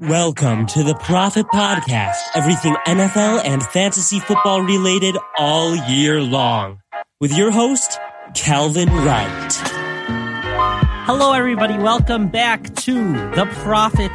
[0.00, 6.80] Welcome to the Profit Podcast, everything NFL and fantasy football related all year long,
[7.20, 8.00] with your host,
[8.34, 9.52] Calvin Wright.
[11.06, 11.78] Hello, everybody.
[11.78, 14.10] Welcome back to the Profit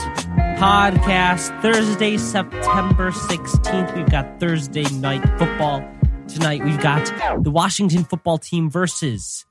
[0.59, 1.62] Podcast.
[1.62, 3.95] Thursday, September 16th.
[3.95, 5.89] We've got Thursday night football.
[6.27, 7.05] Tonight, we've got
[7.41, 9.45] the Washington football team versus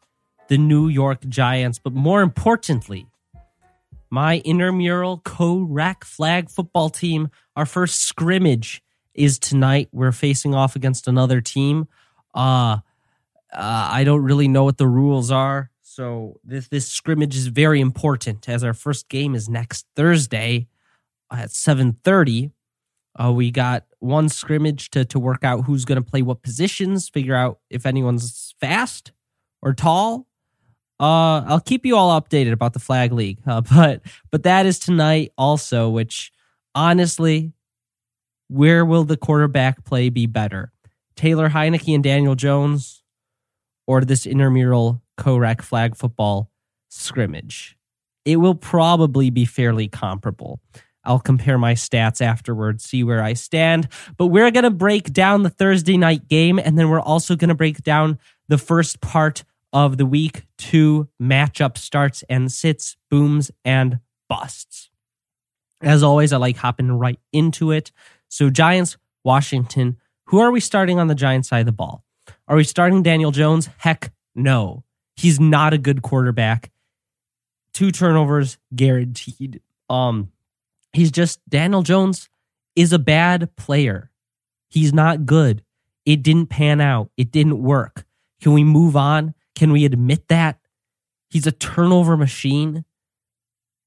[0.49, 1.79] the New York Giants.
[1.79, 3.07] But more importantly,
[4.11, 7.31] my intramural co-rec flag football team.
[7.57, 8.83] Our first scrimmage
[9.15, 9.89] is tonight.
[9.93, 11.89] We're facing off against another team.
[12.35, 12.79] Uh,
[13.53, 17.81] uh, I don't really know what the rules are, so this this scrimmage is very
[17.81, 20.69] important as our first game is next Thursday
[21.33, 22.53] at seven thirty.
[23.19, 27.09] Uh, we got one scrimmage to to work out who's going to play what positions,
[27.09, 29.13] figure out if anyone's fast
[29.61, 30.28] or tall,
[31.01, 34.79] uh, I'll keep you all updated about the flag league, uh, but but that is
[34.79, 35.89] tonight also.
[35.89, 36.33] Which
[36.75, 37.53] honestly,
[38.49, 40.73] where will the quarterback play be better,
[41.17, 43.03] Taylor Heinicke and Daniel Jones,
[43.87, 46.51] or this intramural co-rec flag football
[46.89, 47.77] scrimmage?
[48.25, 50.61] It will probably be fairly comparable.
[51.05, 53.89] I'll compare my stats afterwards, see where I stand.
[54.19, 57.49] But we're going to break down the Thursday night game, and then we're also going
[57.49, 63.51] to break down the first part of the week two matchup starts and sits, booms,
[63.65, 64.91] and busts.
[65.81, 67.93] As always, I like hopping right into it.
[68.29, 69.97] So, Giants, Washington.
[70.27, 72.05] Who are we starting on the Giants side of the ball?
[72.47, 73.69] Are we starting Daniel Jones?
[73.79, 74.85] Heck no.
[75.17, 76.71] He's not a good quarterback.
[77.73, 79.61] Two turnovers guaranteed.
[79.89, 80.33] Um,
[80.93, 82.29] he's just Daniel Jones
[82.77, 84.11] is a bad player.
[84.69, 85.63] He's not good.
[86.05, 87.11] It didn't pan out.
[87.17, 88.07] It didn't work.
[88.41, 89.35] Can we move on?
[89.59, 90.61] Can we admit that?
[91.31, 92.85] He's a turnover machine.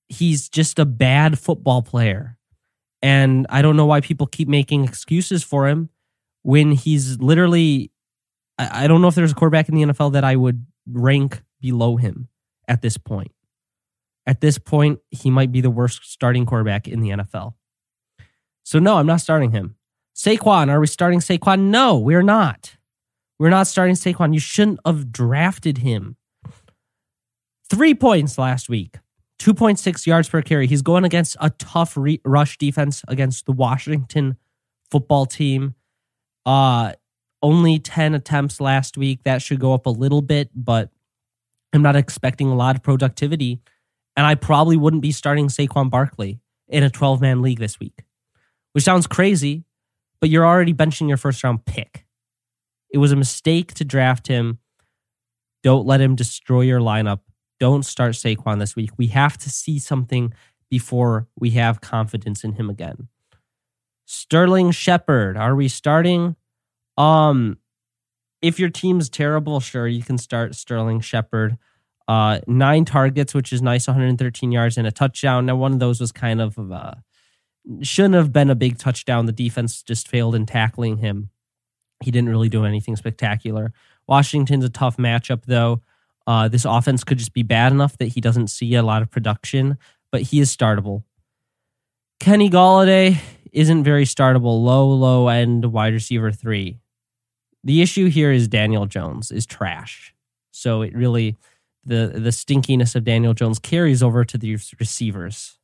[0.09, 2.37] He's just a bad football player.
[3.01, 5.87] And I don't know why people keep making excuses for him
[6.43, 7.89] when he's literally,
[8.59, 11.95] I don't know if there's a quarterback in the NFL that I would rank below
[11.95, 12.27] him
[12.67, 13.31] at this point.
[14.27, 17.53] At this point, he might be the worst starting quarterback in the NFL.
[18.63, 19.77] So, no, I'm not starting him.
[20.13, 21.69] Saquon, are we starting Saquon?
[21.69, 22.75] No, we're not.
[23.41, 24.35] We're not starting Saquon.
[24.35, 26.16] You shouldn't have drafted him.
[27.72, 29.00] Three points last week,
[29.40, 30.68] 2.6 yards per carry.
[30.68, 34.38] He's going against a tough re- rush defense against the Washington
[34.91, 35.74] football team.
[36.46, 36.94] Uh,
[37.41, 39.24] only 10 attempts last week.
[39.24, 40.91] That should go up a little bit, but
[41.73, 43.59] I'm not expecting a lot of productivity.
[44.16, 48.03] And I probably wouldn't be starting Saquon Barkley in a 12 man league this week,
[48.73, 49.63] which sounds crazy,
[50.19, 52.06] but you're already benching your first round pick.
[52.94, 54.59] It was a mistake to draft him.
[55.63, 57.19] Don't let him destroy your lineup.
[57.59, 58.91] Don't start Saquon this week.
[58.97, 60.34] We have to see something
[60.69, 63.07] before we have confidence in him again.
[64.06, 66.35] Sterling Shepard, are we starting?
[66.97, 67.57] Um,
[68.41, 71.58] if your team's terrible, sure, you can start Sterling Shepard.
[72.08, 75.46] Uh, nine targets, which is nice, 113 yards and a touchdown.
[75.46, 76.96] Now, one of those was kind of uh,
[77.81, 79.28] shouldn't have been a big touchdown.
[79.28, 81.29] The defense just failed in tackling him.
[82.01, 83.73] He didn't really do anything spectacular.
[84.07, 85.81] Washington's a tough matchup, though.
[86.28, 89.09] Uh, this offense could just be bad enough that he doesn't see a lot of
[89.09, 89.78] production,
[90.11, 91.03] but he is startable.
[92.19, 93.19] Kenny Golladay
[93.51, 94.63] isn't very startable.
[94.63, 96.79] Low, low end wide receiver three.
[97.63, 100.13] The issue here is Daniel Jones is trash.
[100.51, 101.35] So it really
[101.84, 105.57] the the stinkiness of Daniel Jones carries over to the receivers.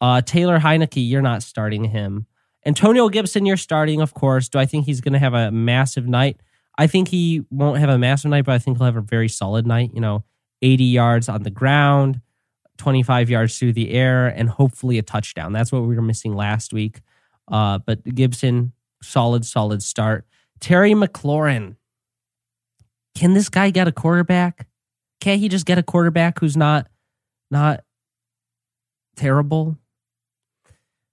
[0.00, 2.26] Uh, Taylor Heinicke, you're not starting him.
[2.66, 4.48] Antonio Gibson, you're starting, of course.
[4.48, 6.40] Do I think he's going to have a massive night?
[6.78, 9.28] I think he won't have a massive night, but I think he'll have a very
[9.28, 9.90] solid night.
[9.94, 10.24] You know,
[10.62, 12.20] 80 yards on the ground,
[12.78, 15.52] 25 yards through the air, and hopefully a touchdown.
[15.52, 17.00] That's what we were missing last week.
[17.50, 18.72] Uh, but Gibson,
[19.02, 20.26] solid, solid start.
[20.60, 21.76] Terry McLaurin.
[23.14, 24.68] Can this guy get a quarterback?
[25.20, 26.88] Can't he just get a quarterback who's not
[27.50, 27.84] not
[29.16, 29.76] terrible?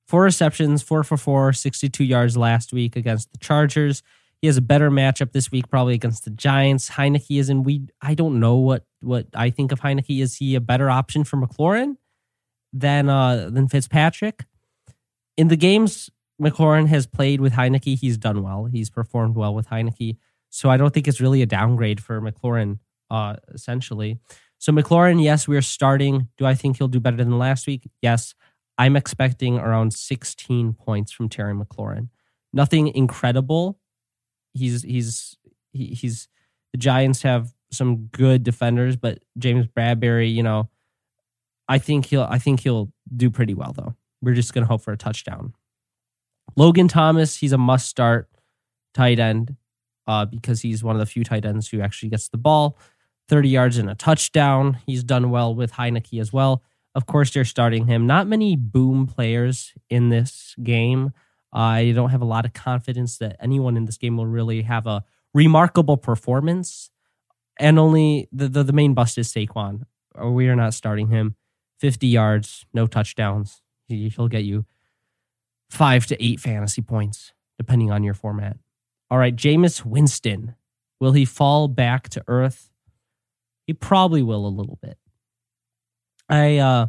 [0.08, 4.04] Four receptions, four for four, 62 yards last week against the Chargers.
[4.42, 6.92] He has a better matchup this week, probably against the Giants.
[6.92, 7.64] Heinicke is in.
[7.64, 10.22] We I don't know what what I think of Heinicke.
[10.22, 11.98] Is he a better option for McLaurin
[12.72, 14.46] than uh than Fitzpatrick?
[15.38, 16.10] in the games
[16.42, 18.66] McLaurin has played with Heinicke, he's done well.
[18.66, 20.18] He's performed well with Heinicke.
[20.50, 24.20] So I don't think it's really a downgrade for McLaurin, uh, essentially.
[24.60, 26.30] So McLaurin, yes, we're starting.
[26.38, 27.90] Do I think he'll do better than last week?
[28.02, 28.34] Yes.
[28.78, 32.10] I'm expecting around 16 points from Terry McLaurin.
[32.54, 33.80] Nothing incredible.
[34.54, 35.38] He's he's
[35.72, 36.28] he, he's
[36.72, 40.70] the Giants have some good defenders, but James Bradberry, you know,
[41.68, 43.96] I think he'll I think he'll do pretty well though.
[44.22, 45.54] We're just gonna hope for a touchdown.
[46.56, 48.30] Logan Thomas, he's a must start
[48.94, 49.56] tight end
[50.08, 52.78] uh, because he's one of the few tight ends who actually gets the ball.
[53.30, 54.80] 30 yards and a touchdown.
[54.86, 56.64] He's done well with Heinicke as well.
[56.98, 58.08] Of course, they're starting him.
[58.08, 61.14] Not many boom players in this game.
[61.54, 64.88] I don't have a lot of confidence that anyone in this game will really have
[64.88, 66.90] a remarkable performance.
[67.60, 69.84] And only the, the, the main bust is Saquon.
[70.20, 71.36] Uh, we are not starting him.
[71.80, 73.62] 50 yards, no touchdowns.
[73.88, 74.66] He'll get you
[75.70, 78.58] five to eight fantasy points, depending on your format.
[79.12, 80.56] All right, Jameis Winston.
[81.00, 82.72] Will he fall back to earth?
[83.68, 84.98] He probably will a little bit.
[86.30, 86.88] I uh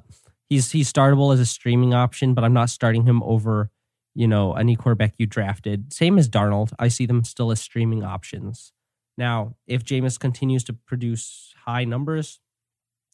[0.48, 3.70] he's he's startable as a streaming option, but I'm not starting him over,
[4.14, 5.92] you know, any quarterback you drafted.
[5.92, 6.72] Same as Darnold.
[6.78, 8.72] I see them still as streaming options.
[9.16, 12.40] Now, if Jameis continues to produce high numbers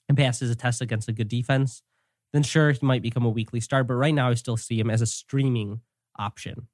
[0.09, 1.83] and passes a test against a good defense,
[2.33, 3.87] then sure he might become a weekly start.
[3.87, 5.81] But right now I still see him as a streaming
[6.19, 6.69] option.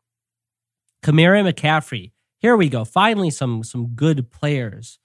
[1.02, 2.12] Kamara McCaffrey.
[2.38, 2.85] Here we go.
[2.85, 4.99] Finally, some some good players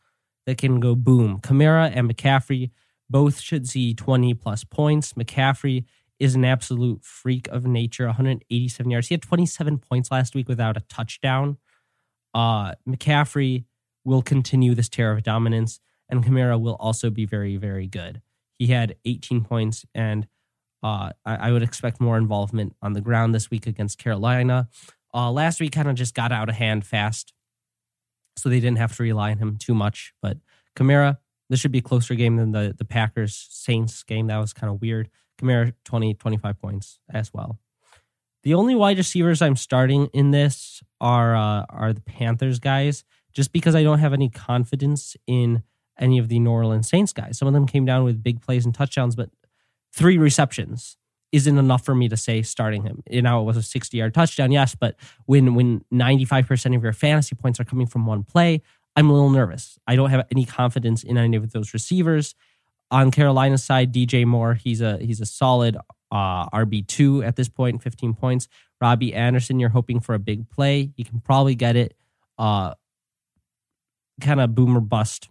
[0.45, 1.39] that can go boom.
[1.39, 2.71] Kamara and McCaffrey
[3.09, 5.13] both should see 20 plus points.
[5.13, 5.85] McCaffrey
[6.19, 9.07] is an absolute freak of nature, 187 yards.
[9.07, 11.57] He had 27 points last week without a touchdown.
[12.33, 13.65] Uh, McCaffrey
[14.03, 15.79] will continue this tear of dominance,
[16.09, 18.21] and Kamara will also be very, very good.
[18.57, 20.27] He had 18 points, and
[20.83, 24.69] uh, I, I, would expect more involvement on the ground this week against Carolina.
[25.13, 27.33] Uh, last week kind of just got out of hand fast,
[28.37, 30.13] so they didn't have to rely on him too much.
[30.21, 30.37] But
[30.75, 31.17] Kamara,
[31.49, 34.27] this should be a closer game than the, the Packers Saints game.
[34.27, 35.09] That was kind of weird.
[35.37, 37.59] Kamara, 20, 25 points as well.
[38.43, 43.03] The only wide receivers I'm starting in this are uh, are the Panthers guys,
[43.33, 45.63] just because I don't have any confidence in
[45.99, 47.39] any of the New Orleans Saints guys.
[47.39, 49.29] Some of them came down with big plays and touchdowns, but
[49.91, 50.97] three receptions
[51.31, 53.01] isn't enough for me to say starting him.
[53.09, 54.95] You know, it was a 60 yard touchdown, yes, but
[55.25, 58.61] when when 95% of your fantasy points are coming from one play,
[58.95, 59.77] I'm a little nervous.
[59.87, 62.35] I don't have any confidence in any of those receivers.
[62.91, 65.75] On Carolina's side, DJ Moore, he's a he's a solid
[66.11, 68.47] uh, RB two at this point, 15 points.
[68.79, 70.91] Robbie Anderson, you're hoping for a big play.
[70.95, 71.95] You can probably get it.
[72.37, 72.73] Uh,
[74.21, 75.29] kind of boomer bust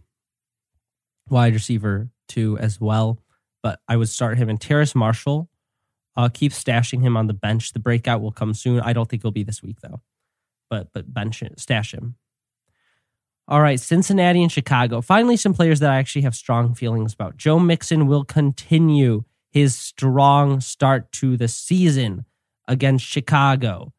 [1.31, 3.19] wide receiver two as well
[3.65, 5.49] but I would start him in Terrace Marshall.
[6.17, 7.73] Uh, keep stashing him on the bench.
[7.73, 8.79] The breakout will come soon.
[8.79, 10.03] I don't think he'll be this week though,
[10.69, 12.17] but but bench stash him.
[13.47, 15.03] All right, Cincinnati and Chicago.
[15.03, 17.37] Finally, some players that I actually have strong feelings about.
[17.37, 22.25] Joe Mixon will continue his strong start to the season
[22.67, 23.93] against Chicago.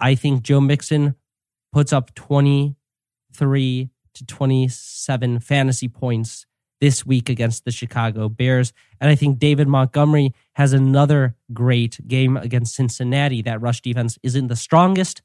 [0.00, 1.14] I think Joe Mixon
[1.72, 6.44] puts up 23 to 27 fantasy points
[6.80, 8.74] this week against the Chicago Bears.
[9.00, 13.40] And I think David Montgomery has another great game against Cincinnati.
[13.40, 15.22] That rush defense isn't the strongest.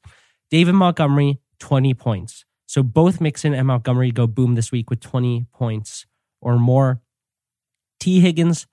[0.50, 2.46] David Montgomery, 20 points.
[2.70, 6.06] So both Mixon and Montgomery go boom this week with 20 points
[6.40, 7.02] or more.
[7.98, 8.68] Tee Higgins,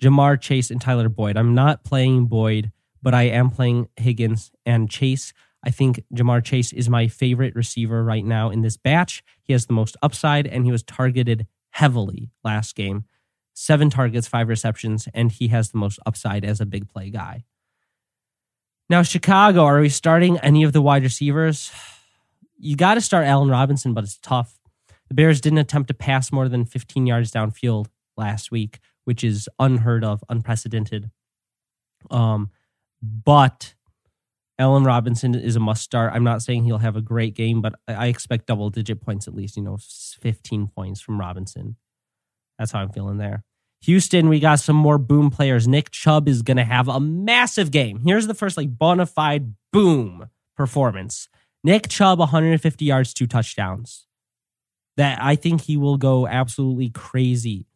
[0.00, 1.36] Ja'Marr Chase, and Tyler Boyd.
[1.36, 2.70] I'm not playing Boyd,
[3.02, 5.32] but I am playing Higgins and Chase.
[5.64, 9.24] I think Ja'Marr Chase is my favorite receiver right now in this batch.
[9.42, 13.06] He has the most upside, and he was targeted heavily last game.
[13.54, 17.42] Seven targets, five receptions, and he has the most upside as a big play guy.
[18.88, 21.72] Now, Chicago, are we starting any of the wide receivers?
[22.62, 24.56] You got to start Allen Robinson, but it's tough.
[25.08, 29.48] The Bears didn't attempt to pass more than 15 yards downfield last week, which is
[29.58, 31.10] unheard of, unprecedented.
[32.08, 32.50] Um,
[33.02, 33.74] but
[34.60, 36.12] Allen Robinson is a must start.
[36.14, 39.34] I'm not saying he'll have a great game, but I expect double digit points at
[39.34, 39.76] least, you know,
[40.20, 41.74] 15 points from Robinson.
[42.60, 43.42] That's how I'm feeling there.
[43.80, 45.66] Houston, we got some more boom players.
[45.66, 47.98] Nick Chubb is going to have a massive game.
[48.06, 51.28] Here's the first like bona fide boom performance.
[51.64, 54.06] Nick Chubb, 150 yards, two touchdowns.
[54.96, 57.66] That I think he will go absolutely crazy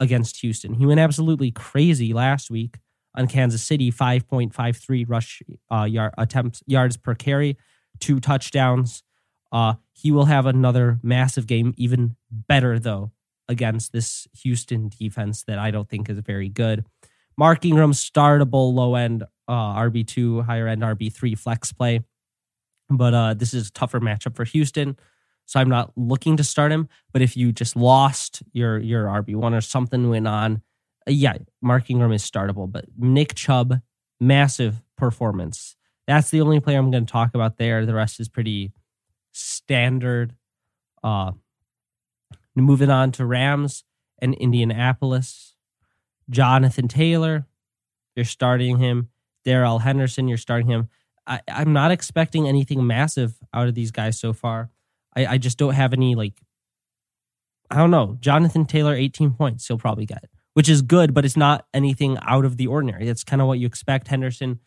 [0.00, 0.74] against Houston.
[0.74, 2.78] He went absolutely crazy last week
[3.14, 7.58] on Kansas City, 5.53 rush uh, yard, attempts yards per carry,
[8.00, 9.02] two touchdowns.
[9.52, 13.12] Uh, he will have another massive game, even better though
[13.48, 16.86] against this Houston defense that I don't think is very good.
[17.36, 22.00] Mark Ingram, startable low end uh, RB2, higher end RB3 flex play.
[22.96, 24.96] But uh, this is a tougher matchup for Houston.
[25.46, 26.88] So I'm not looking to start him.
[27.12, 30.62] But if you just lost your your RB1 or something went on,
[31.06, 32.70] uh, yeah, Mark Ingram is startable.
[32.70, 33.80] But Nick Chubb,
[34.20, 35.76] massive performance.
[36.06, 37.86] That's the only player I'm going to talk about there.
[37.86, 38.72] The rest is pretty
[39.32, 40.34] standard.
[41.02, 41.32] Uh,
[42.54, 43.84] moving on to Rams
[44.20, 45.54] and Indianapolis.
[46.30, 47.46] Jonathan Taylor,
[48.14, 49.08] you're starting him.
[49.44, 50.88] Darrell Henderson, you're starting him.
[51.26, 54.70] I, am not expecting anything massive out of these guys so far.
[55.14, 56.34] I, I just don't have any like
[57.70, 58.18] I don't know.
[58.20, 62.44] Jonathan Taylor, 18 points, he'll probably get, which is good, but it's not anything out
[62.44, 63.08] of the ordinary.
[63.08, 64.08] It's kind of what you expect.
[64.08, 64.60] Henderson,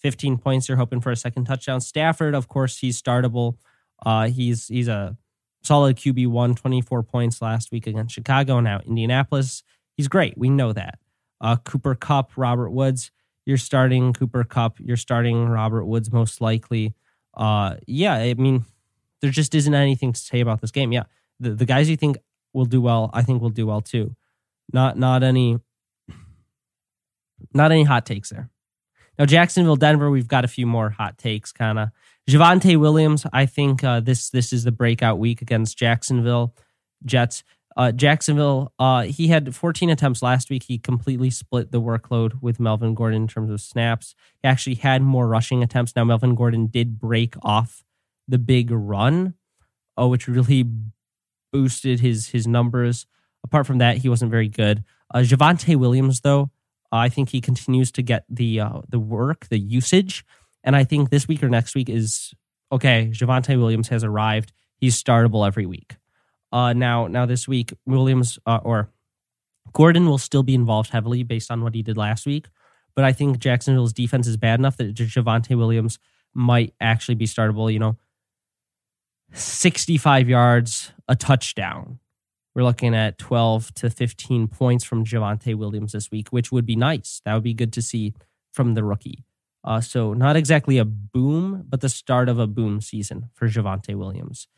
[0.00, 0.68] 15 points.
[0.68, 1.80] You're hoping for a second touchdown.
[1.80, 3.56] Stafford, of course, he's startable.
[4.04, 5.16] Uh, he's he's a
[5.62, 8.60] solid QB one, 24 points last week against Chicago.
[8.60, 9.62] Now Indianapolis,
[9.96, 10.36] he's great.
[10.36, 10.98] We know that.
[11.40, 13.10] Uh, Cooper Kupp, Robert Woods,
[13.44, 16.94] you're starting Cooper Kupp, You're starting Robert Woods most likely.
[17.34, 18.64] Uh, yeah, I mean,
[19.20, 20.92] there just isn't anything to say about this game.
[20.92, 21.04] Yeah,
[21.40, 22.18] the the guys you think
[22.52, 24.14] will do well, I think will do well too.
[24.72, 25.58] Not not any
[27.54, 28.50] not any hot takes there.
[29.18, 31.88] Now Jacksonville, Denver, we've got a few more hot takes, kind of.
[32.28, 36.54] Javonte Williams, I think uh, this this is the breakout week against Jacksonville
[37.04, 37.42] Jets.
[37.76, 40.64] Uh, Jacksonville, uh, he had 14 attempts last week.
[40.64, 44.14] He completely split the workload with Melvin Gordon in terms of snaps.
[44.42, 45.94] He actually had more rushing attempts.
[45.96, 47.82] Now Melvin Gordon did break off
[48.28, 49.34] the big run,
[49.98, 50.64] uh, which really
[51.52, 53.06] boosted his his numbers.
[53.44, 54.84] Apart from that, he wasn't very good.
[55.12, 56.50] Uh, Javonte Williams, though,
[56.90, 60.24] I think he continues to get the uh, the work, the usage,
[60.62, 62.34] and I think this week or next week is
[62.70, 63.10] okay.
[63.12, 64.52] Javonte Williams has arrived.
[64.76, 65.96] He's startable every week.
[66.52, 68.90] Uh, now, now this week, Williams uh, or
[69.72, 72.48] Gordon will still be involved heavily based on what he did last week.
[72.94, 75.98] But I think Jacksonville's defense is bad enough that Javonte Williams
[76.34, 77.72] might actually be startable.
[77.72, 77.96] You know,
[79.32, 81.98] 65 yards, a touchdown.
[82.54, 86.76] We're looking at 12 to 15 points from Javonte Williams this week, which would be
[86.76, 87.22] nice.
[87.24, 88.12] That would be good to see
[88.52, 89.24] from the rookie.
[89.64, 93.94] Uh, so, not exactly a boom, but the start of a boom season for Javonte
[93.94, 94.48] Williams.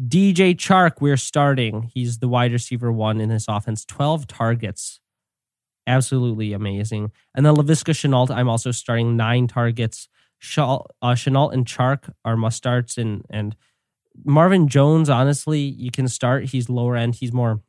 [0.00, 1.90] DJ Chark, we're starting.
[1.92, 5.00] He's the wide receiver one in his offense, 12 targets.
[5.86, 7.10] Absolutely amazing.
[7.34, 10.08] And then Laviska Shenault, I'm also starting nine targets.
[10.40, 13.56] Shenault, uh, Shenault and Chark are must starts, and, and
[14.24, 16.44] Marvin Jones, honestly, you can start.
[16.44, 17.16] He's lower end.
[17.16, 17.60] He's more,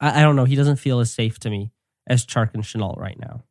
[0.00, 0.44] I, I don't know.
[0.44, 1.70] He doesn't feel as safe to me
[2.06, 3.42] as Chark and Shenault right now.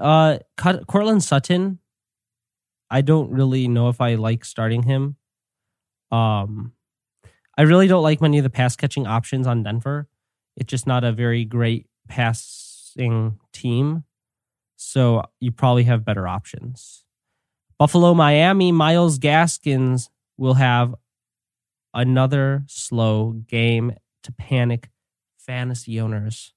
[0.00, 1.78] Uh, Courtland Sutton,
[2.90, 5.16] I don't really know if I like starting him.
[6.10, 6.72] Um,
[7.56, 10.08] I really don't like many of the pass catching options on Denver.
[10.56, 14.04] It's just not a very great passing team.
[14.76, 17.04] So you probably have better options.
[17.78, 20.94] Buffalo, Miami, Myles Gaskins will have
[21.94, 24.90] another slow game to panic
[25.38, 26.52] fantasy owners.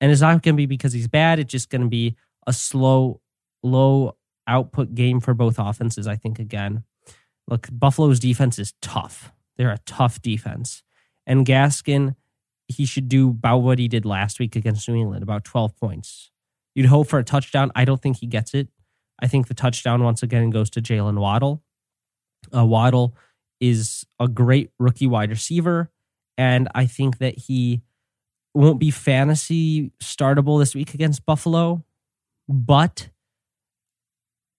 [0.00, 1.38] And it's not going to be because he's bad.
[1.38, 3.20] It's just going to be a slow,
[3.62, 6.84] low output game for both offenses, I think, again.
[7.48, 9.32] Look, Buffalo's defense is tough.
[9.56, 10.82] They're a tough defense.
[11.26, 12.16] And Gaskin,
[12.68, 16.30] he should do about what he did last week against New England, about 12 points.
[16.74, 17.70] You'd hope for a touchdown.
[17.74, 18.68] I don't think he gets it.
[19.20, 21.62] I think the touchdown once again goes to Jaylen Waddle.
[22.54, 23.16] Uh, Waddle
[23.60, 25.90] is a great rookie wide receiver,
[26.36, 27.82] and I think that he
[28.54, 31.84] won't be fantasy startable this week against Buffalo,
[32.48, 33.08] but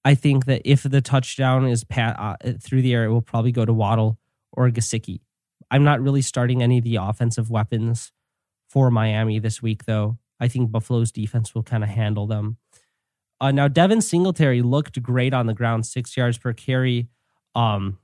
[0.05, 3.51] I think that if the touchdown is pat, uh, through the air, it will probably
[3.51, 4.19] go to Waddle
[4.51, 5.21] or Gesicki.
[5.71, 8.11] I'm not really starting any of the offensive weapons
[8.69, 10.19] for Miami this week, though.
[10.39, 12.57] I think Buffalo's defense will kind of handle them.
[13.41, 17.09] Uh, now, Devin Singletary looked great on the ground, six yards per carry.
[17.55, 17.97] Um,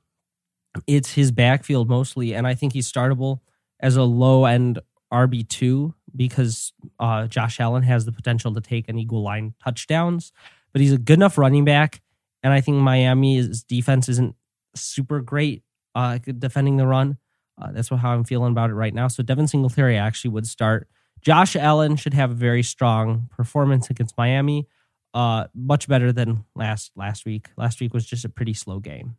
[0.88, 3.42] it's his backfield mostly, and I think he's startable
[3.80, 4.80] as a low end
[5.14, 10.32] RB two because uh, Josh Allen has the potential to take an equal line touchdowns
[10.72, 12.02] but he's a good enough running back.
[12.44, 14.36] And I think Miami's defense isn't
[14.76, 15.64] super great
[15.96, 17.18] uh, defending the run.
[17.62, 19.08] Uh, that's what, how I'm feeling about it right now.
[19.08, 20.88] So Devin Singletary actually would start.
[21.22, 24.68] Josh Allen should have a very strong performance against Miami.
[25.14, 27.50] Uh, much better than last last week.
[27.58, 29.18] Last week was just a pretty slow game.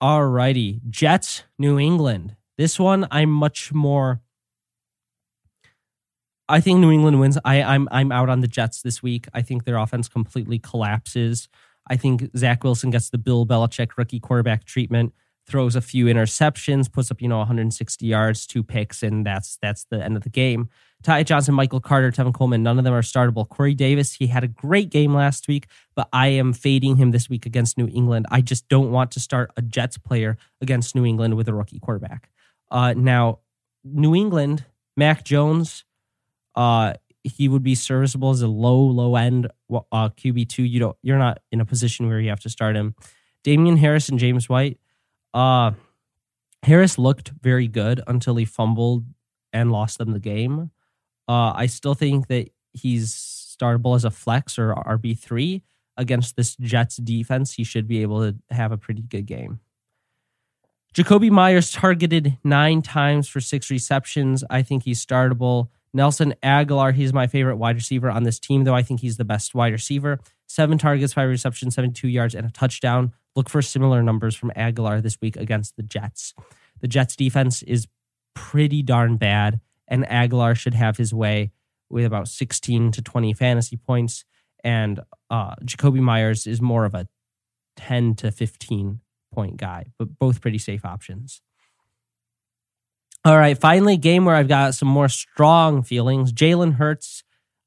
[0.00, 2.36] All righty, Jets, New England.
[2.58, 4.20] This one I'm much more
[6.50, 7.38] I think New England wins.
[7.44, 9.28] I, I'm I'm out on the Jets this week.
[9.32, 11.48] I think their offense completely collapses.
[11.88, 15.14] I think Zach Wilson gets the Bill Belichick rookie quarterback treatment.
[15.46, 19.84] throws a few interceptions, puts up, you know, 160 yards, two picks, and that's that's
[19.90, 20.68] the end of the game.
[21.02, 23.48] Ty Johnson, Michael Carter, Tevin Coleman, none of them are startable.
[23.48, 27.28] Corey Davis, he had a great game last week, but I am fading him this
[27.30, 28.26] week against New England.
[28.30, 31.78] I just don't want to start a Jets player against New England with a rookie
[31.80, 32.30] quarterback.
[32.70, 33.38] Uh, now,
[33.82, 34.66] New England,
[34.96, 35.84] Mac Jones,
[36.54, 40.62] uh, he would be serviceable as a low, low end uh, QB two.
[40.62, 42.94] You don't, you're not in a position where you have to start him.
[43.44, 44.78] Damien Harris and James White.
[45.32, 45.72] Uh,
[46.62, 49.04] Harris looked very good until he fumbled
[49.52, 50.70] and lost them the game.
[51.28, 55.62] Uh, I still think that he's startable as a flex or RB three
[55.96, 57.52] against this Jets defense.
[57.52, 59.60] He should be able to have a pretty good game.
[60.94, 64.42] Jakobi Meyers targeted nine times for six receptions.
[64.50, 65.68] I think he's startable.
[65.92, 69.24] Nelson Agholor, he's my favorite wide receiver on this team, though I think he's the
[69.24, 70.20] best wide receiver.
[70.46, 73.12] Seven targets, five receptions, 72 yards, and a touchdown.
[73.34, 76.34] Look for similar numbers from Agholor this week against the Jets.
[76.80, 77.86] The Jets defense is
[78.34, 81.50] pretty darn bad and Agholor should have his way
[81.90, 84.24] with about 16 to 20 fantasy points.
[84.62, 87.08] And uh, Jakobi Meyers is more of a
[87.76, 89.00] 10 to 15
[89.34, 91.42] point guy, but both pretty safe options.
[93.24, 96.32] All right, finally, game where I've got some more strong feelings.
[96.32, 97.22] Jalen Hurts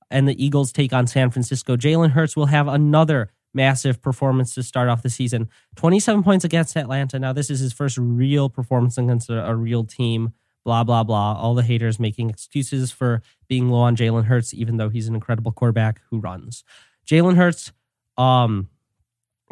[0.10, 1.78] and the Eagles take on San Francisco.
[1.78, 6.76] Jalen Hurts will have another massive performance to start off the season 27 points against
[6.76, 7.20] Atlanta.
[7.20, 10.34] Now, this is his first real performance against a, a real team
[10.64, 11.34] blah, blah, blah.
[11.34, 15.16] All the haters making excuses for being low on Jalen Hurts, even though he's an
[15.16, 16.64] incredible quarterback who runs.
[17.06, 17.72] Jalen Hurts,
[18.18, 18.70] um,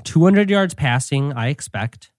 [0.03, 2.11] 200 yards passing, I expect.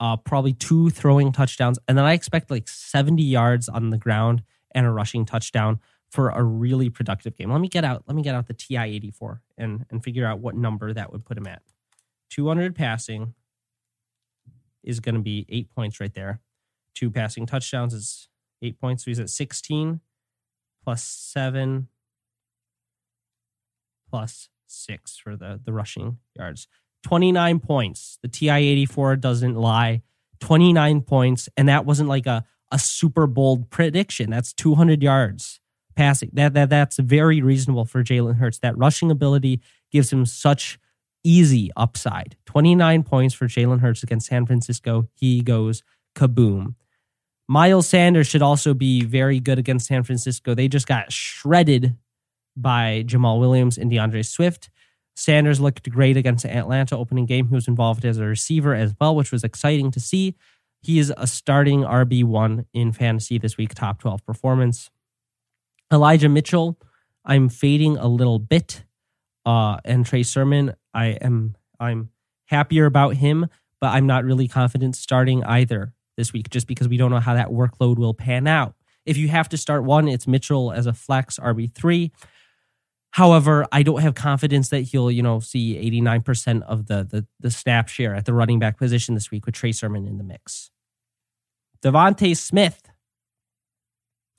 [0.00, 1.78] Uh, probably two throwing touchdowns.
[1.86, 6.30] And then I expect like 70 yards on the ground and a rushing touchdown for
[6.30, 7.50] a really productive game.
[7.50, 10.40] Let me get out, let me get out the TI 84 and, and figure out
[10.40, 11.62] what number that would put him at.
[12.30, 13.34] 200 passing
[14.82, 16.40] is going to be eight points right there
[16.94, 18.28] two passing touchdowns is
[18.62, 19.04] eight points.
[19.04, 20.00] So he's at 16
[20.82, 21.88] plus seven
[24.08, 26.68] plus six for the, the rushing yards.
[27.04, 28.18] 29 points.
[28.22, 30.02] The TI 84 doesn't lie.
[30.40, 31.48] 29 points.
[31.56, 34.30] And that wasn't like a, a super bold prediction.
[34.30, 35.60] That's 200 yards
[35.94, 36.30] passing.
[36.32, 38.58] That, that That's very reasonable for Jalen Hurts.
[38.58, 39.60] That rushing ability
[39.92, 40.78] gives him such
[41.22, 42.36] easy upside.
[42.46, 45.08] 29 points for Jalen Hurts against San Francisco.
[45.14, 45.82] He goes
[46.14, 46.74] kaboom.
[47.46, 50.54] Miles Sanders should also be very good against San Francisco.
[50.54, 51.96] They just got shredded
[52.56, 54.70] by Jamaal Williams and D'Andre Swift.
[55.14, 57.48] Sanders looked great against the Atlanta opening game.
[57.48, 60.34] He was involved as a receiver as well, which was exciting to see.
[60.82, 64.90] He is a starting RB1 in fantasy this week, top 12 performance.
[65.92, 66.78] Elijah Mitchell,
[67.24, 68.84] I'm fading a little bit.
[69.46, 72.10] Uh, and Trey Sermon, I am I'm
[72.46, 73.46] happier about him,
[73.80, 77.34] but I'm not really confident starting either this week just because we don't know how
[77.34, 78.74] that workload will pan out.
[79.04, 82.10] If you have to start one, it's Mitchell as a flex RB3.
[83.14, 87.48] However, I don't have confidence that he'll, you know, see 89% of the, the, the
[87.52, 90.72] snap share at the running back position this week with Trey Sermon in the mix.
[91.80, 92.90] DeVonta Smith,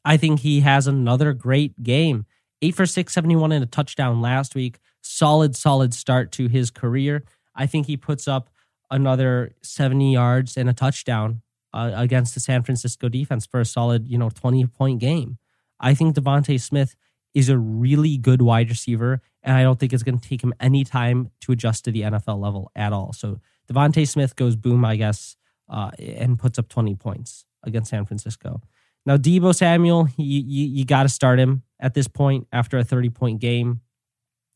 [0.03, 2.25] I think he has another great game.
[2.61, 4.79] Eight for 671 and a touchdown last week.
[5.01, 7.23] Solid, solid start to his career.
[7.55, 8.49] I think he puts up
[8.91, 14.05] another 70 yards and a touchdown uh, against the San Francisco defense for a solid,
[14.09, 15.37] you know, 20 point game.
[15.79, 16.97] I think DeVonta Smith
[17.35, 20.53] is a really good wide receiver, and I don't think it's going to take him
[20.59, 23.13] any time to adjust to the NFL level at all.
[23.13, 23.39] So
[23.71, 25.35] DeVonta Smith goes boom, I guess,
[25.69, 28.61] uh, and puts up 20 points against San Francisco.
[29.05, 32.83] Now, Deebo Samuel, you, you, you got to start him at this point after a
[32.83, 33.81] 30 point game.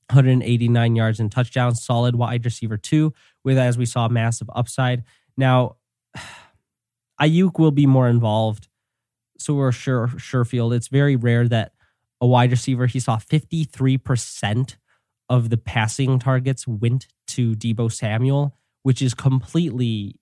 [0.10, 3.14] 189 yards and touchdowns, solid wide receiver two,
[3.44, 5.04] with as we saw massive upside.
[5.38, 5.76] Now,
[7.22, 8.70] Aiyuk will be more involved.
[9.38, 10.76] So we're sure Sherfield.
[10.76, 11.74] It's very rare that
[12.22, 14.76] a wide receiver he saw 53%
[15.30, 20.16] of the passing targets went to Deebo Samuel, which is completely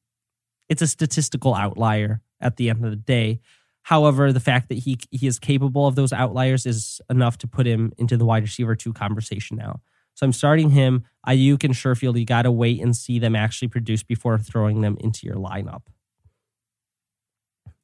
[0.69, 3.39] it's a statistical outlier at the end of the day.
[3.83, 7.65] However, the fact that he he is capable of those outliers is enough to put
[7.65, 9.79] him into the wide receiver two conversation now.
[10.13, 11.05] So I'm starting him.
[11.27, 14.97] Aiyuk and Sherfield, you got to wait and see them actually produce before throwing them
[14.99, 15.83] into your lineup.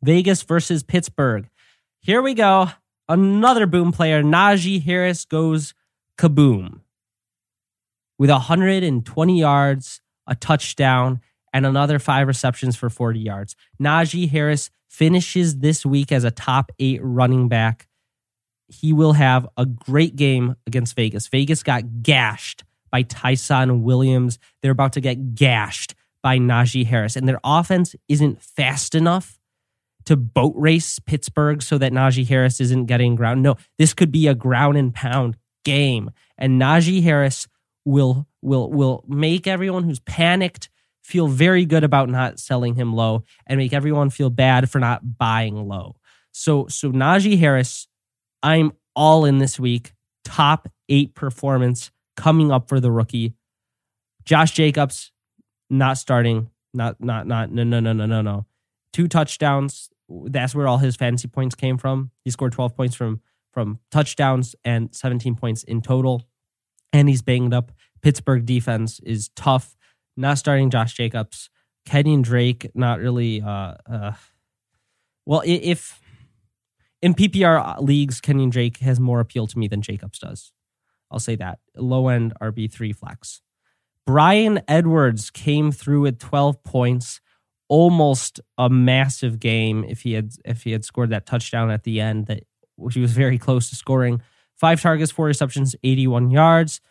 [0.01, 1.47] Vegas versus Pittsburgh.
[2.01, 2.69] Here we go.
[3.13, 4.23] Another boom player.
[4.23, 5.75] Najee Harris goes
[6.17, 6.79] kaboom
[8.17, 11.21] with 120 yards, a touchdown,
[11.53, 13.55] and another five receptions for 40 yards.
[13.79, 17.87] Najee Harris finishes this week as a top eight running back.
[18.67, 21.27] He will have a great game against Vegas.
[21.27, 24.39] Vegas got gashed by Ty'Son Williams.
[24.63, 27.15] They're about to get gashed by Najee Harris.
[27.15, 29.37] And their offense isn't fast enough
[30.05, 33.41] to boat race Pittsburgh so that Najee Harris isn't getting ground.
[33.41, 36.11] No, this could be a ground and pound game.
[36.37, 37.47] And Najee Harris
[37.85, 40.69] will will will make everyone who's panicked
[41.03, 45.17] feel very good about not selling him low and make everyone feel bad for not
[45.17, 45.95] buying low.
[46.31, 47.87] So so Najee Harris,
[48.41, 49.93] I'm all in this week.
[50.23, 53.33] Top eight performance coming up for the rookie.
[54.25, 55.11] Josh Jacobs,
[55.69, 56.49] not starting.
[56.73, 58.45] Not not not no no no no no no.
[58.91, 59.89] Two touchdowns.
[60.09, 62.11] That's where all his fantasy points came from.
[62.23, 66.23] He scored 12 points from from touchdowns and 17 points in total.
[66.91, 67.71] And he's banged up.
[68.01, 69.77] Pittsburgh defense is tough.
[70.17, 71.49] Not starting Josh Jacobs.
[71.87, 73.41] Kenyan Drake, not really.
[73.41, 74.13] Uh, uh,
[75.25, 76.01] well, if
[77.01, 80.51] in PPR leagues, Kenyan Drake has more appeal to me than Jacobs does.
[81.11, 81.59] I'll say that.
[81.75, 83.41] Low end RB3 flex.
[84.05, 87.21] Bryan Edwards came through with 12 points,
[87.73, 91.99] almost a massive game if he had if he had scored that touchdown at the
[91.99, 92.43] end that
[92.91, 94.21] he was very close to scoring.
[94.53, 96.81] Five targets, four receptions, 81 yards.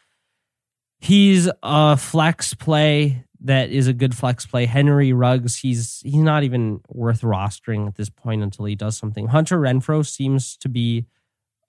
[0.98, 4.66] He's a flex play that is a good flex play.
[4.66, 9.28] Henry Ruggs, he's he's not even worth rostering at this point until he does something.
[9.28, 11.06] Hunter Renfrow seems to be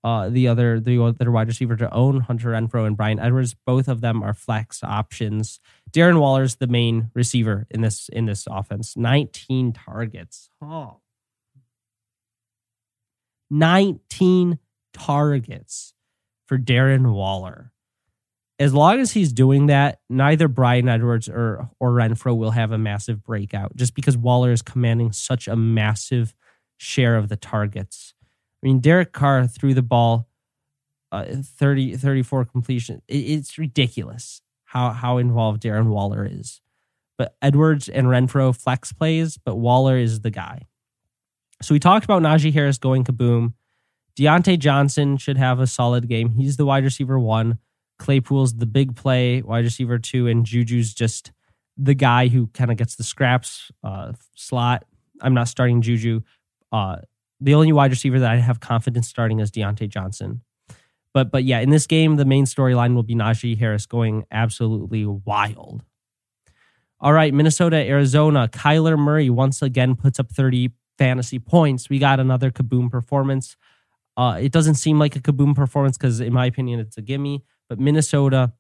[0.03, 2.21] uh, the other the other wide receiver to own.
[2.21, 5.59] Hunter Renfrow and Bryan Edwards, both of them are flex options.
[5.93, 8.97] Darren Waller's the main receiver in this in this offense.
[8.97, 10.49] 19 targets.
[10.61, 10.97] Oh.
[13.49, 14.57] 19
[14.93, 15.93] targets
[16.47, 17.73] for Darren Waller
[18.59, 22.77] as long as he's doing that, neither Bryan Edwards or or Renfrow will have a
[22.77, 26.35] massive breakout just because Waller is commanding such a massive
[26.77, 28.13] share of the targets.
[28.21, 30.27] I mean, Derek Carr threw the ball
[31.11, 33.01] uh, 30 34 completion.
[33.07, 34.41] It, it's ridiculous
[34.73, 36.59] how how involved Darren Waller is.
[37.17, 40.63] But Edwards and Renfrow flex plays, but Waller is the guy.
[41.61, 43.53] So we talked about Najee Harris going kaboom.
[44.17, 46.31] Diontae Johnson should have a solid game.
[46.31, 47.59] He's the wide receiver one.
[47.99, 51.31] Claypool's the big play, wide receiver two, and Juju's just
[51.77, 54.85] the guy who kind of gets the scraps uh, slot.
[55.21, 56.21] I'm not starting Juju.
[56.71, 56.97] Uh,
[57.39, 60.41] the only wide receiver that I have confidence starting is Diontae Johnson.
[61.13, 65.05] But but yeah, in this game, the main storyline will be Najee Harris going absolutely
[65.05, 65.83] wild.
[66.99, 68.47] All right, Minnesota, Arizona.
[68.47, 71.89] Kyler Murray once again puts up 30 fantasy points.
[71.89, 73.57] We got another kaboom performance.
[74.15, 77.43] Uh, it doesn't seem like a kaboom performance because, in my opinion, it's a gimme.
[77.67, 78.53] But Minnesota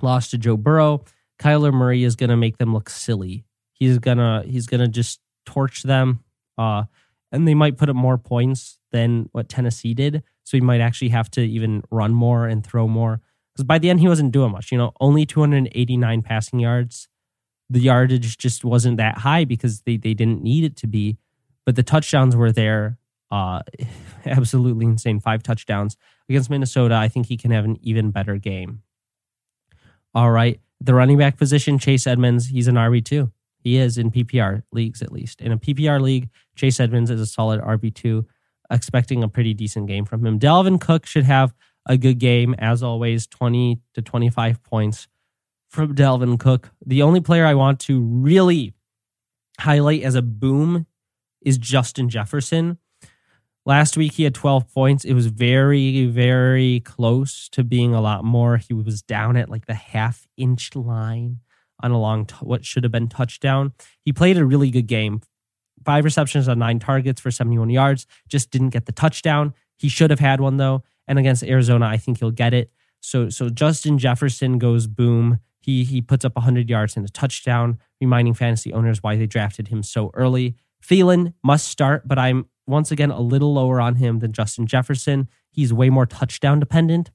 [0.00, 1.04] lost to Joe Burrow.
[1.38, 3.44] Kyler Murray is going to make them look silly.
[3.72, 6.24] He's gonna he's gonna just torch them,
[6.56, 6.84] uh,
[7.30, 10.24] and they might put up more points than what Tennessee did.
[10.48, 13.20] So he might actually have to even run more and throw more.
[13.52, 14.72] Because by the end, he wasn't doing much.
[14.72, 17.06] You know, only 289 passing yards.
[17.68, 21.18] The yardage just wasn't that high because they they didn't need it to be,
[21.66, 22.96] but the touchdowns were there.
[23.30, 23.60] Uh,
[24.24, 25.20] absolutely insane.
[25.20, 25.98] Five touchdowns
[26.30, 26.94] against Minnesota.
[26.94, 28.80] I think he can have an even better game.
[30.14, 30.58] All right.
[30.80, 33.30] The running back position, Chase Edmonds, he's an RB2.
[33.58, 35.42] He is in PPR leagues, at least.
[35.42, 38.24] In a PPR league, Chase Edmonds is a solid RB2,
[38.70, 40.38] expecting a pretty decent game from him.
[40.38, 41.54] Dalvin Cook should have
[41.86, 45.08] a good game, as always, 20 to 25 points
[45.68, 46.70] from Dalvin Cook.
[46.84, 48.74] The only player I want to really
[49.58, 50.86] highlight as a boom
[51.40, 52.78] is Justin Jefferson.
[53.64, 55.04] Last week he had 12 points.
[55.04, 58.56] It was very, very close to being a lot more.
[58.56, 61.40] He was down at like the half inch line
[61.82, 63.72] on a long, t- what should have been touchdown.
[64.04, 65.20] He played a really good game.
[65.84, 68.06] Five receptions on nine targets for 71 yards.
[68.28, 69.54] Just didn't get the touchdown.
[69.78, 70.82] He should have had one though.
[71.06, 72.70] And against Arizona, I think he'll get it.
[73.00, 75.40] So, so Justin Jefferson goes boom.
[75.60, 79.68] He he puts up 100 yards and a touchdown, reminding fantasy owners why they drafted
[79.68, 80.56] him so early.
[80.84, 85.28] Thielen must start, but I'm once again a little lower on him than Justin Jefferson.
[85.50, 87.10] He's way more touchdown dependent.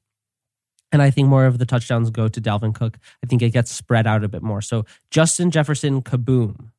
[0.91, 2.99] And I think more of the touchdowns go to Dalvin Cook.
[3.23, 4.61] I think it gets spread out a bit more.
[4.61, 6.69] So Justin Jefferson, kaboom.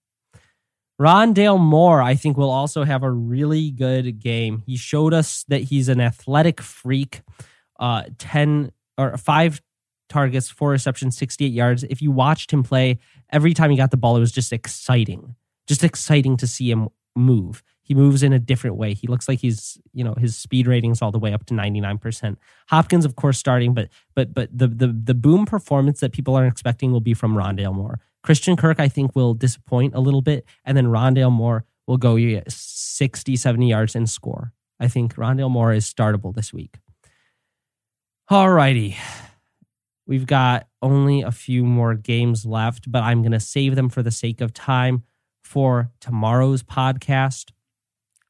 [1.01, 4.63] Rondale Moore, I think, will also have a really good game.
[4.67, 7.23] He showed us that he's an athletic freak.
[7.81, 9.61] Uh, 10 or five
[10.09, 11.83] targets, four receptions, 68 yards.
[11.83, 15.35] If you watched him play, every time he got the ball, it was just exciting.
[15.67, 18.95] Just exciting to see him move he moves in a different way.
[18.95, 22.37] He looks like he's, you know, his speed ratings all the way up to 99%.
[22.69, 26.47] Hopkins, of course, starting, but but but the the the boom performance that people are
[26.47, 28.01] expecting will be from Rondale Moore.
[28.25, 32.17] Christian Kirk, I think, will disappoint a little bit, and then Rondale Moore will go
[32.49, 34.55] 60, 70 yards and score.
[34.81, 36.79] I think Rondale Moore is startable this week.
[38.29, 38.97] All righty.
[40.07, 44.03] We've got only a few more games left, but I'm going to save them for
[44.03, 45.05] the sake of time
[45.43, 47.51] for tomorrow's podcast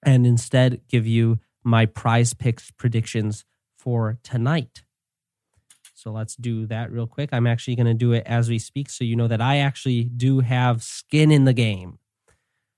[0.02, 3.44] and instead give you my prize picks predictions
[3.78, 4.82] for tonight.
[6.04, 7.30] So let's do that real quick.
[7.32, 10.04] I'm actually going to do it as we speak so you know that I actually
[10.04, 11.98] do have skin in the game.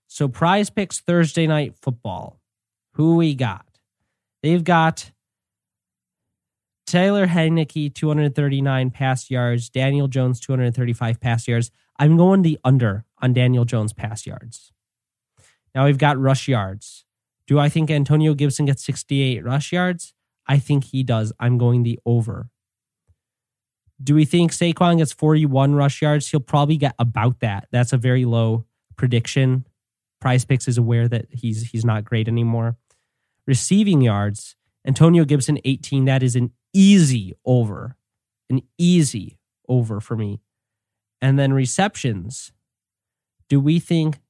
[0.06, 2.40] So, prize picks Thursday night football.
[2.92, 3.66] Who we got?
[4.44, 5.10] They've got
[6.86, 9.70] Taylor Heinicke, 239 pass yards.
[9.70, 11.72] Daniel Jones, 235 pass yards.
[11.98, 14.70] I'm going the under on Daniel Jones pass yards.
[15.74, 17.04] Now we've got rush yards.
[17.48, 20.14] Do I think Antonio Gibson gets 68 rush yards?
[20.46, 21.32] I think he does.
[21.40, 22.50] I'm going the over.
[24.02, 26.28] Do we think Saquon gets 41 rush yards?
[26.28, 27.68] He'll probably get about that.
[27.70, 29.66] That's a very low prediction.
[30.20, 32.76] Prize Picks is aware that he's he's not great anymore.
[33.46, 34.56] Receiving yards,
[34.87, 36.04] Antonio Gibson 18.
[36.04, 37.96] That is an easy over.
[38.50, 40.40] An easy over for me.
[41.20, 42.52] And then receptions.
[43.48, 44.20] Do we think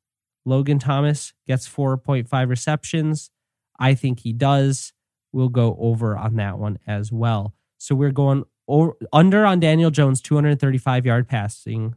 [0.44, 3.30] Logan Thomas gets 4.5 receptions?
[3.78, 4.92] I think he does.
[5.32, 7.54] We'll go over on that one as well.
[7.78, 11.94] So we're going over, under on Daniel Jones, 235 yard passing.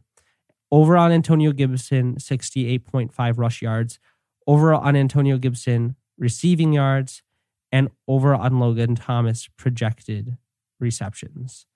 [0.72, 3.98] Over on Antonio Gibson, 68.5 rush yards.
[4.46, 7.22] Over on Antonio Gibson, receiving yards.
[7.72, 10.36] And over on Logan Thomas, projected
[10.78, 11.66] receptions.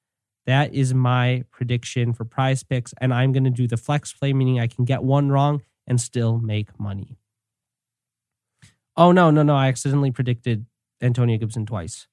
[0.47, 2.93] That is my prediction for prize picks.
[3.01, 6.01] And I'm going to do the flex play, meaning I can get one wrong and
[6.01, 7.17] still make money.
[8.97, 9.57] Oh, no, no, no.
[9.57, 10.67] I accidentally predicted
[11.03, 12.07] Antonio Gibson twice.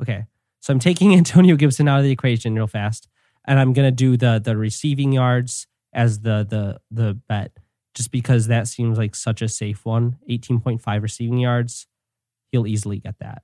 [0.00, 0.26] Okay.
[0.60, 3.08] So I'm taking Antonio Gibson out of the equation real fast.
[3.46, 7.52] And I'm gonna do the the receiving yards as the the the bet,
[7.94, 10.18] just because that seems like such a safe one.
[10.28, 11.86] 18.5 receiving yards.
[12.52, 13.42] He'll easily get that.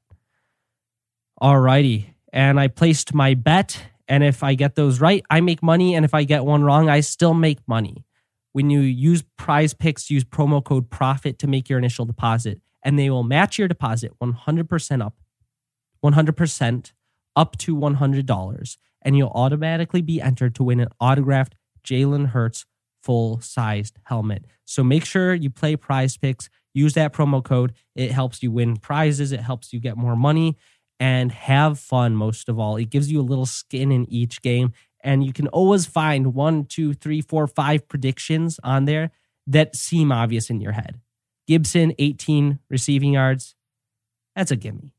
[1.40, 2.06] Alrighty.
[2.32, 3.82] And I placed my bet.
[4.08, 5.94] And if I get those right, I make money.
[5.94, 8.04] And if I get one wrong, I still make money.
[8.52, 12.96] When you use prize picks, use promo code PROFIT to make your initial deposit, and
[12.96, 15.14] they will match your deposit 100% up,
[16.04, 16.92] 100%
[17.36, 22.64] up to $100, and you'll automatically be entered to win an autographed Jalen Hurts
[23.02, 24.46] full sized helmet.
[24.64, 27.74] So make sure you play prize picks, use that promo code.
[27.94, 30.56] It helps you win prizes, it helps you get more money,
[30.98, 32.76] and have fun most of all.
[32.76, 34.72] It gives you a little skin in each game.
[35.02, 39.10] And you can always find one, two, three, four, five predictions on there
[39.46, 40.98] that seem obvious in your head.
[41.46, 43.54] Gibson, 18 receiving yards.
[44.34, 44.92] That's a gimme.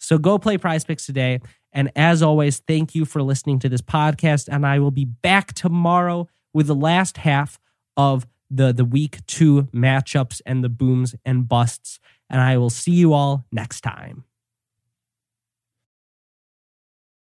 [0.00, 1.40] So go play prize picks today.
[1.74, 4.48] And as always, thank you for listening to this podcast.
[4.48, 7.58] And I will be back tomorrow with the last half
[7.96, 11.98] of the, the week two matchups and the booms and busts.
[12.30, 14.24] And I will see you all next time.